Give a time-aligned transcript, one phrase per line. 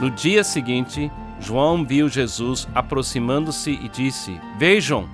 [0.00, 5.08] No dia seguinte, João viu Jesus aproximando-se e disse: Vejam,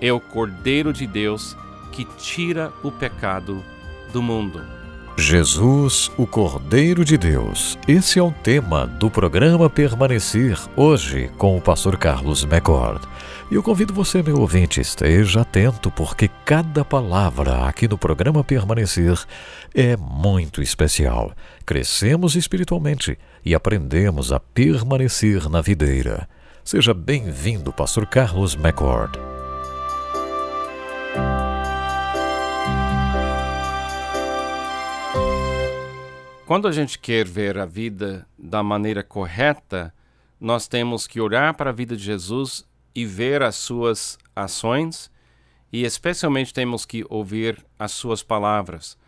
[0.00, 1.56] é o Cordeiro de Deus
[1.92, 3.64] que tira o pecado
[4.12, 4.81] do mundo.
[5.16, 7.78] Jesus, o Cordeiro de Deus.
[7.86, 13.06] Esse é o tema do programa Permanecer, hoje com o pastor Carlos McCord.
[13.50, 19.18] E eu convido você, meu ouvinte, esteja atento, porque cada palavra aqui no programa Permanecer
[19.74, 21.32] é muito especial.
[21.66, 26.26] Crescemos espiritualmente e aprendemos a permanecer na videira.
[26.64, 29.31] Seja bem-vindo, pastor Carlos McCord.
[36.52, 39.90] Quando a gente quer ver a vida da maneira correta,
[40.38, 45.10] nós temos que olhar para a vida de Jesus e ver as suas ações,
[45.72, 48.98] e especialmente temos que ouvir as suas palavras,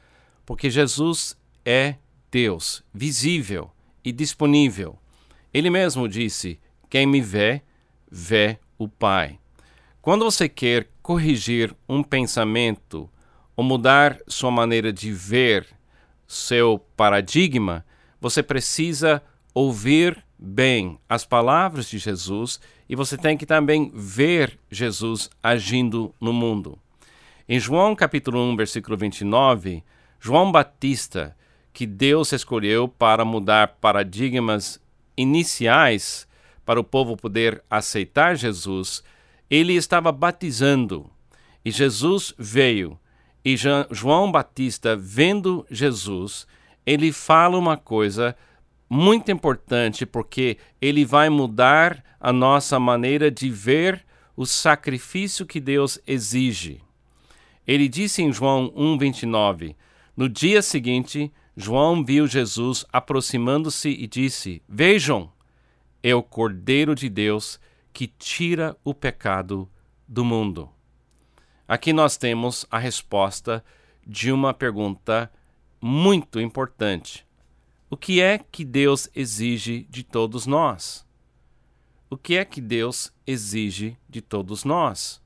[0.46, 1.36] porque Jesus
[1.66, 1.96] é
[2.30, 3.70] Deus, visível
[4.02, 4.98] e disponível.
[5.52, 7.60] Ele mesmo disse: Quem me vê,
[8.10, 9.38] vê o Pai.
[10.00, 13.06] Quando você quer corrigir um pensamento
[13.54, 15.66] ou mudar sua maneira de ver
[16.26, 17.84] seu paradigma,
[18.20, 19.22] você precisa
[19.52, 26.32] ouvir bem as palavras de Jesus e você tem que também ver Jesus agindo no
[26.32, 26.78] mundo.
[27.48, 29.82] Em João capítulo 1, versículo 29,
[30.18, 31.36] João Batista,
[31.72, 34.80] que Deus escolheu para mudar paradigmas
[35.16, 36.26] iniciais
[36.64, 39.02] para o povo poder aceitar Jesus,
[39.50, 41.10] ele estava batizando.
[41.64, 42.98] E Jesus veio.
[43.44, 43.56] E
[43.90, 46.46] João Batista, vendo Jesus,
[46.86, 48.34] ele fala uma coisa
[48.88, 54.04] muito importante porque ele vai mudar a nossa maneira de ver
[54.36, 56.80] o sacrifício que Deus exige.
[57.66, 59.76] Ele disse em João 1:29:
[60.16, 65.30] No dia seguinte, João viu Jesus aproximando-se e disse: Vejam,
[66.02, 67.60] é o Cordeiro de Deus
[67.92, 69.68] que tira o pecado
[70.06, 70.73] do mundo.
[71.66, 73.64] Aqui nós temos a resposta
[74.06, 75.30] de uma pergunta
[75.80, 77.26] muito importante.
[77.88, 81.06] O que é que Deus exige de todos nós?
[82.10, 85.22] O que é que Deus exige de todos nós?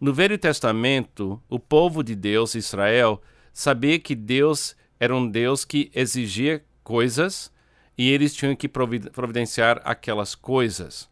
[0.00, 3.20] No Velho Testamento, o povo de Deus, Israel,
[3.52, 7.52] sabia que Deus era um Deus que exigia coisas
[7.98, 11.10] e eles tinham que providenciar aquelas coisas.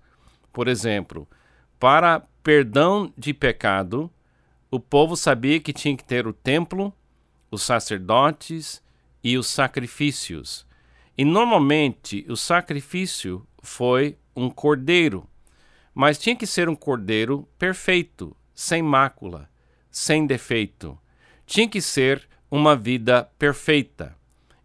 [0.52, 1.28] Por exemplo,
[1.78, 4.10] para perdão de pecado,
[4.70, 6.92] o povo sabia que tinha que ter o templo,
[7.50, 8.82] os sacerdotes
[9.22, 10.66] e os sacrifícios.
[11.16, 15.28] E normalmente o sacrifício foi um cordeiro,
[15.94, 19.48] mas tinha que ser um cordeiro perfeito, sem mácula,
[19.90, 20.98] sem defeito.
[21.46, 24.16] Tinha que ser uma vida perfeita.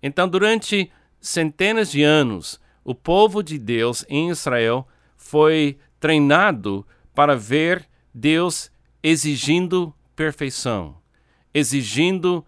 [0.02, 7.88] Então, durante centenas de anos, o povo de Deus em Israel foi treinado para ver
[8.14, 8.70] Deus
[9.04, 10.96] exigindo perfeição,
[11.54, 12.46] exigindo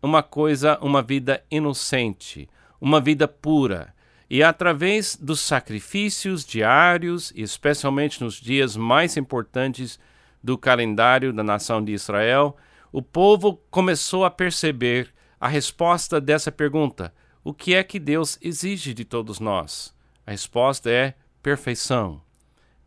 [0.00, 2.48] uma coisa, uma vida inocente,
[2.80, 3.92] uma vida pura.
[4.30, 9.98] E através dos sacrifícios diários, especialmente nos dias mais importantes
[10.42, 12.56] do calendário da nação de Israel,
[12.92, 17.12] o povo começou a perceber a resposta dessa pergunta:
[17.42, 19.94] o que é que Deus exige de todos nós?
[20.24, 22.20] A resposta é perfeição.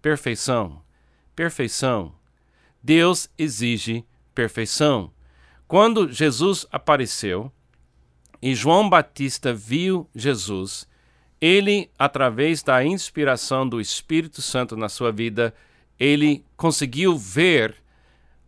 [0.02, 0.82] Perfeição.
[1.36, 2.19] Perfeição.
[2.82, 5.12] Deus exige perfeição.
[5.68, 7.52] Quando Jesus apareceu,
[8.42, 10.88] e João Batista viu Jesus,
[11.42, 15.54] ele, através da inspiração do Espírito Santo na sua vida,
[16.00, 17.76] ele conseguiu ver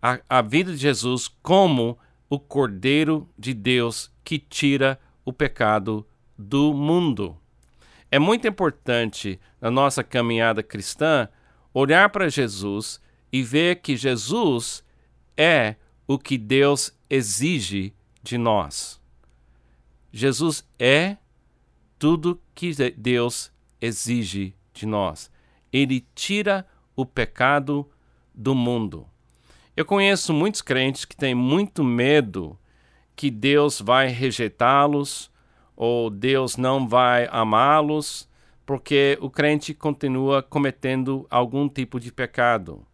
[0.02, 1.98] a, a vida de Jesus como
[2.30, 7.38] o Cordeiro de Deus que tira o pecado do mundo.
[8.10, 11.28] É muito importante na nossa caminhada cristã
[11.74, 13.01] olhar para Jesus
[13.32, 14.84] e ver que Jesus
[15.38, 15.76] é
[16.08, 19.00] o que Deus exige de nós.
[20.12, 21.18] Jesus é
[21.98, 25.32] tudo que Deus exige de nós.
[25.72, 27.90] Ele tira o pecado
[28.34, 29.08] do mundo.
[29.76, 32.58] Eu conheço muitos crentes que têm muito medo
[33.16, 35.32] que Deus vai rejeitá-los
[35.76, 38.30] ou Deus não vai amá-los,
[38.66, 42.86] porque o crente continua cometendo algum tipo de pecado.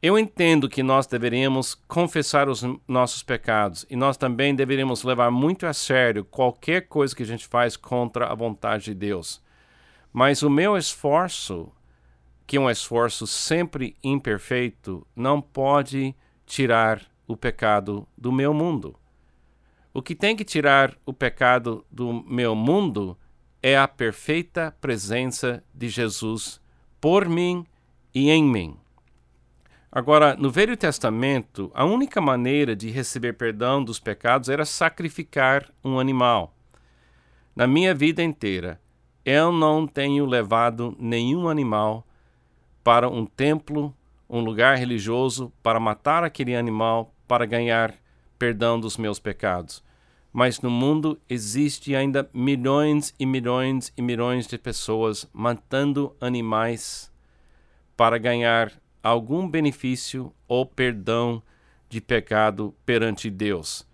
[0.00, 5.66] Eu entendo que nós deveríamos confessar os nossos pecados e nós também deveríamos levar muito
[5.66, 9.42] a sério qualquer coisa que a gente faz contra a vontade de Deus.
[10.12, 11.72] Mas o meu esforço,
[12.46, 16.14] que é um esforço sempre imperfeito, não pode
[16.46, 18.94] tirar o pecado do meu mundo.
[19.92, 23.18] O que tem que tirar o pecado do meu mundo
[23.60, 26.60] é a perfeita presença de Jesus
[27.00, 27.66] por mim
[28.14, 28.76] e em mim.
[29.90, 35.98] Agora, no Velho Testamento, a única maneira de receber perdão dos pecados era sacrificar um
[35.98, 36.54] animal.
[37.56, 38.78] Na minha vida inteira,
[39.24, 42.06] eu não tenho levado nenhum animal
[42.84, 43.94] para um templo,
[44.28, 47.94] um lugar religioso, para matar aquele animal para ganhar
[48.38, 49.82] perdão dos meus pecados.
[50.30, 57.10] Mas no mundo existe ainda milhões e milhões e milhões de pessoas matando animais
[57.96, 58.70] para ganhar
[59.02, 61.42] algum benefício ou perdão
[61.88, 63.86] de pecado perante Deus.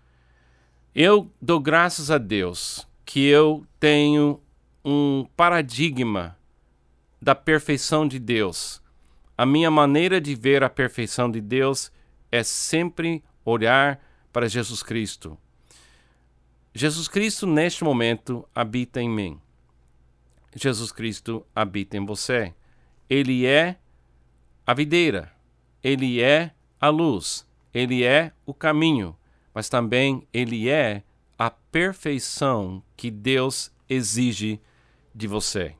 [0.93, 4.41] Eu dou graças a Deus que eu tenho
[4.83, 6.37] um paradigma
[7.21, 8.81] da perfeição de Deus.
[9.37, 11.91] A minha maneira de ver a perfeição de Deus
[12.31, 13.99] é sempre olhar
[14.31, 15.37] para Jesus Cristo.
[16.73, 19.39] Jesus Cristo, neste momento, habita em mim.
[20.55, 22.53] Jesus Cristo habita em você.
[23.09, 23.77] Ele é
[24.67, 25.31] a videira,
[25.83, 26.51] ele é
[26.81, 29.15] a luz, ele é o caminho,
[29.53, 31.03] mas também ele é
[31.37, 34.59] a perfeição que Deus exige
[35.13, 35.75] de você.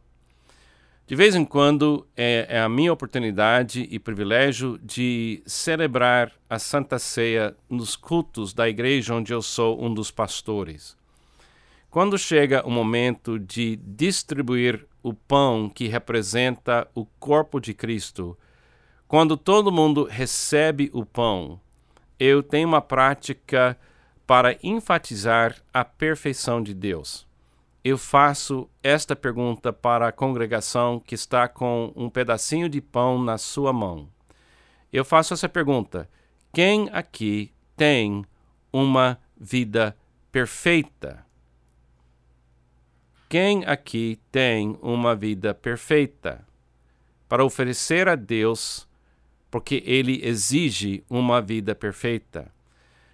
[1.07, 6.99] De vez em quando é, é, a minha oportunidade e privilégio de celebrar a Santa
[6.99, 10.95] Ceia nos cultos da igreja onde eu sou um dos pastores.
[11.89, 18.37] Quando chega o momento de distribuir o pão que representa o corpo de Cristo,
[19.07, 21.59] quando todo mundo recebe o pão,
[22.19, 23.77] eu tenho uma prática
[24.25, 27.27] para enfatizar a perfeição de Deus.
[27.83, 33.37] Eu faço esta pergunta para a congregação que está com um pedacinho de pão na
[33.37, 34.09] sua mão.
[34.91, 36.09] Eu faço essa pergunta:
[36.51, 38.25] quem aqui tem
[38.73, 39.95] uma vida
[40.31, 41.23] perfeita?
[43.29, 46.43] Quem aqui tem uma vida perfeita?
[47.29, 48.87] Para oferecer a Deus
[49.49, 52.51] porque ele exige uma vida perfeita.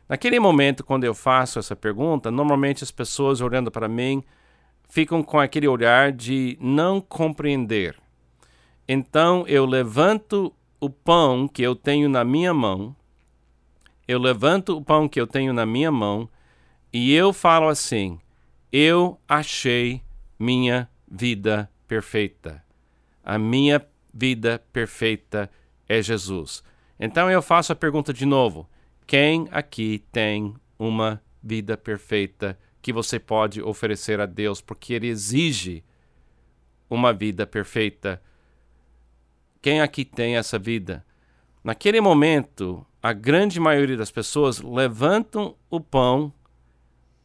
[0.08, 4.24] Naquele momento, quando eu faço essa pergunta, normalmente as pessoas olhando para mim
[4.90, 7.98] ficam com aquele olhar de não compreender.
[8.88, 12.94] Então eu levanto o pão que eu tenho na minha mão,
[14.06, 16.28] eu levanto o pão que eu tenho na minha mão
[16.92, 18.20] e eu falo assim:
[18.72, 20.02] eu achei
[20.38, 22.64] minha vida perfeita.
[23.24, 25.50] A minha vida perfeita
[25.88, 26.64] é Jesus.
[27.00, 28.70] Então eu faço a pergunta de novo:
[29.06, 34.62] quem aqui tem uma vida perfeita que você pode oferecer a Deus?
[34.62, 35.84] Porque Ele exige
[36.90, 38.22] uma vida perfeita.
[39.62, 41.06] Quem aqui tem essa vida?
[41.64, 46.34] Naquele momento, a grande maioria das pessoas levantam o pão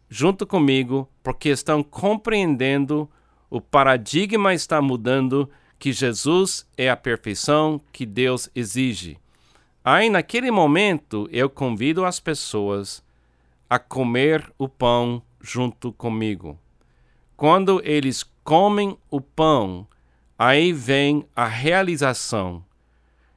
[0.08, 3.10] junto comigo porque estão compreendendo
[3.48, 5.48] o paradigma está mudando
[5.78, 9.18] que Jesus é a perfeição que Deus exige.
[9.84, 13.02] Aí, naquele momento, eu convido as pessoas
[13.68, 16.58] a comer o pão junto comigo.
[17.36, 19.86] Quando eles comem o pão,
[20.38, 22.64] aí vem a realização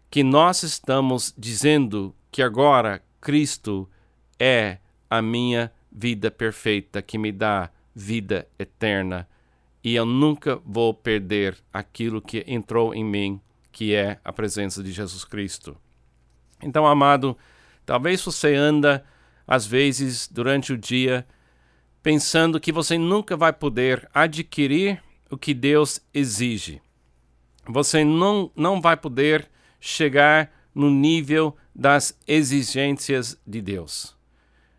[0.09, 3.87] que nós estamos dizendo que agora Cristo
[4.39, 4.77] é
[5.09, 9.27] a minha vida perfeita, que me dá vida eterna
[9.83, 14.91] e eu nunca vou perder aquilo que entrou em mim, que é a presença de
[14.91, 15.77] Jesus Cristo.
[16.61, 17.37] Então, amado,
[17.85, 19.05] talvez você anda
[19.47, 21.25] às vezes durante o dia
[22.03, 26.81] pensando que você nunca vai poder adquirir o que Deus exige.
[27.67, 34.15] Você não, não vai poder chegar no nível das exigências de Deus.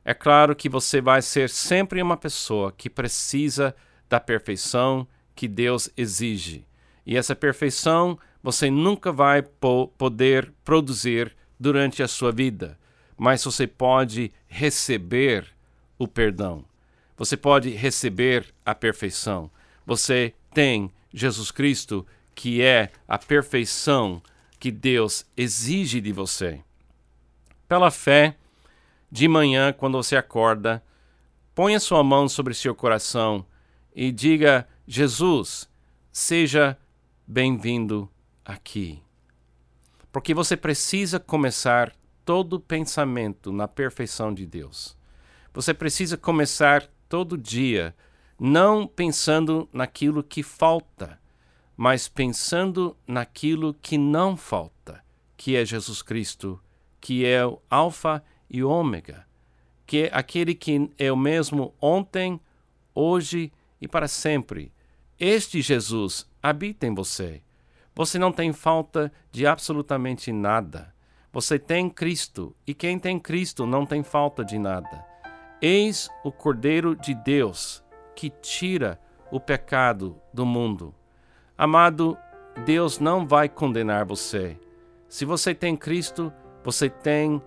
[0.05, 3.75] É claro que você vai ser sempre uma pessoa que precisa
[4.11, 6.67] da perfeição que Deus exige.
[7.07, 12.79] E essa perfeição você nunca vai po poder produzir durante a sua vida,
[13.17, 15.47] mas você pode receber
[15.99, 16.65] o perdão.
[17.17, 19.51] Você pode receber a perfeição.
[19.87, 24.23] Você tem Jesus Cristo, que é a perfeição
[24.59, 26.61] que Deus exige de você.
[27.69, 28.37] Pela fé,
[29.13, 30.83] de manhã, quando você acorda,
[31.55, 33.45] ponha sua mão sobre seu coração
[34.01, 35.69] e diga: Jesus,
[36.11, 36.79] seja
[37.27, 38.09] bem-vindo
[38.43, 39.03] aqui.
[40.11, 44.97] Porque você precisa começar todo pensamento na perfeição de Deus.
[45.53, 47.95] Você precisa começar todo dia
[48.39, 51.21] não pensando naquilo que falta,
[51.77, 55.05] mas pensando naquilo que não falta,
[55.37, 56.59] que é Jesus Cristo,
[56.99, 59.27] que é o Alfa e Ômega,
[59.87, 62.41] que é aquele que é o mesmo ontem,
[62.95, 64.73] hoje e para sempre.
[65.19, 67.43] este Jesus habita em você.
[67.95, 70.95] Você não tem falta de absolutamente nada.
[71.33, 75.05] Você tem Cristo, e quem tem Cristo não tem falta de nada.
[75.61, 77.85] Eis o Cordeiro de Deus
[78.17, 78.99] que tira
[79.31, 80.95] o pecado do mundo.
[81.57, 82.17] Amado,
[82.65, 84.59] Deus não vai condenar você.
[85.09, 86.33] Se você tem Cristo,
[86.65, 87.41] você tem,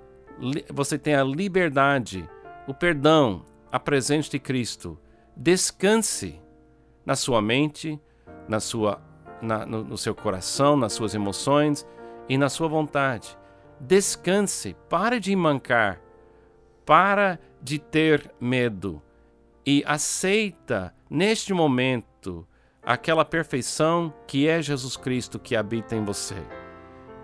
[0.72, 2.28] você tem a liberdade,
[2.68, 4.98] o perdão, a presença de Cristo.
[5.36, 6.40] Descanse
[7.06, 8.00] na sua mente,
[8.48, 9.02] na sua,
[9.42, 11.88] na, no, no seu coração, nas suas emoções
[12.30, 13.38] e na sua vontade.
[13.80, 16.00] Descanse, para de mancar,
[16.86, 19.02] para de ter medo
[19.66, 22.48] e aceita neste momento
[22.82, 26.36] aquela perfeição que é Jesus Cristo que habita em você.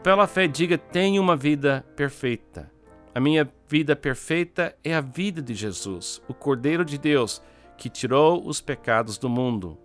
[0.01, 2.71] Pela fé, diga: tenho uma vida perfeita.
[3.13, 7.41] A minha vida perfeita é a vida de Jesus, o Cordeiro de Deus,
[7.79, 9.77] que tirou os pecados do mundo,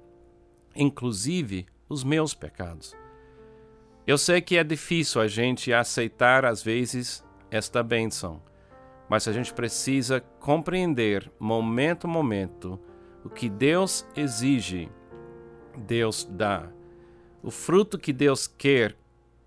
[0.75, 2.93] inclusive os meus pecados.
[4.05, 8.43] Eu sei que é difícil a gente aceitar às vezes esta bênção,
[9.09, 12.81] mas a gente precisa compreender momento a momento
[13.25, 14.91] o que Deus exige,
[15.79, 16.69] Deus dá.
[17.45, 18.97] O fruto que Deus quer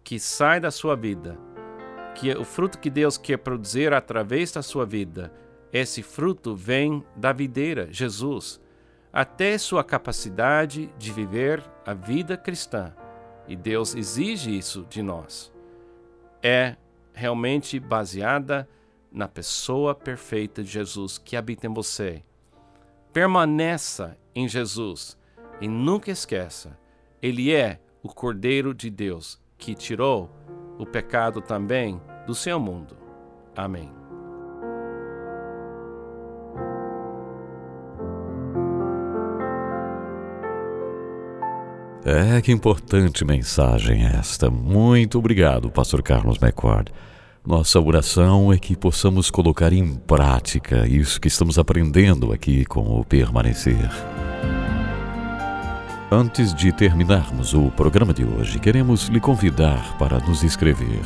[0.06, 1.38] que sai da sua vida,
[2.16, 5.34] que o fruto que Deus quer produzir através da sua vida,
[5.72, 8.62] esse fruto vem da videira, Jesus,
[9.12, 12.94] até sua capacidade de viver a vida cristã.
[13.48, 15.52] E Deus exige isso de nós.
[16.42, 16.76] É
[17.14, 18.68] realmente baseada
[19.12, 22.24] na pessoa perfeita de Jesus que habita em você.
[23.12, 25.18] Permaneça em Jesus
[25.60, 26.78] e nunca esqueça,
[27.22, 30.30] Ele é o Cordeiro de Deus que tirou
[30.78, 32.96] o pecado também do seu mundo.
[33.56, 33.97] Amém.
[42.06, 44.50] É, que importante mensagem esta.
[44.50, 46.92] Muito obrigado, Pastor Carlos McCord.
[47.46, 53.06] Nossa oração é que possamos colocar em prática isso que estamos aprendendo aqui com o
[53.06, 53.90] permanecer.
[56.12, 61.02] Antes de terminarmos o programa de hoje, queremos lhe convidar para nos escrever.